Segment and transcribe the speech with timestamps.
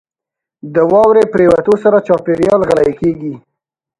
[0.73, 3.33] •د واورې پرېوتو سره چاپېریال غلی کېږي.